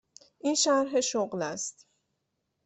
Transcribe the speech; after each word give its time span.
این 0.39 0.55
شرح 0.55 1.01
شغل 1.01 1.41
است. 1.41 1.87